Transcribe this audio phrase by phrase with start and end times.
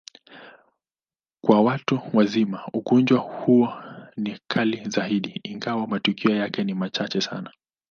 [1.43, 3.73] Kwa watu wazima, ugonjwa huo
[4.17, 7.51] ni kali zaidi, ingawa matukio yake ni machache sana.